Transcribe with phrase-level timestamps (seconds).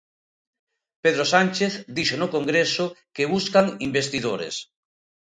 [1.03, 4.55] Pedro Sánchez dixo no Congreso que buscan investidores.